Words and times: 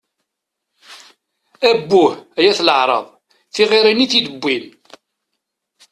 Abbuh, 1.69 2.11
ay 2.37 2.45
at 2.51 2.59
leεṛaḍ! 2.67 3.05
Tiɣirin 3.53 4.03
i 4.05 4.07
t-id-bbwin! 4.11 4.65